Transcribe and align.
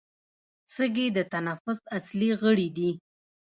سږي 0.75 1.07
د 1.17 1.19
تنفس 1.31 1.79
اصلي 1.97 2.31
غړي 2.41 2.67
دي 2.77 2.91